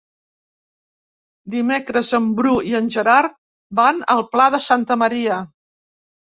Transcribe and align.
Dimecres 1.55 2.09
en 2.19 2.25
Bru 2.39 2.53
i 2.71 2.73
en 2.79 2.87
Gerard 2.95 3.37
van 3.81 4.01
al 4.15 4.25
Pla 4.33 4.49
de 4.57 4.63
Santa 4.71 4.99
Maria. 5.05 5.39